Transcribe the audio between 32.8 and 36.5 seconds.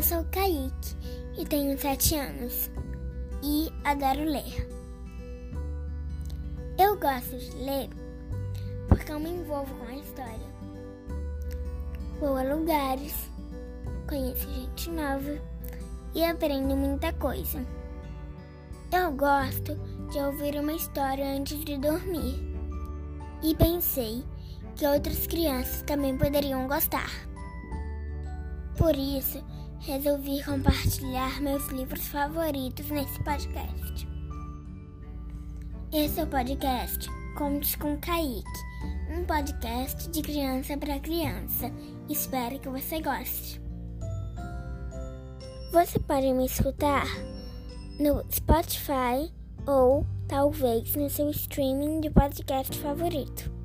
nesse podcast. Esse é o